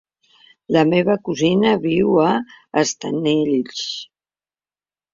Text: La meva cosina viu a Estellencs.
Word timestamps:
La 0.75 0.81
meva 0.93 1.17
cosina 1.27 1.75
viu 1.85 2.17
a 2.31 2.33
Estellencs. 2.85 3.87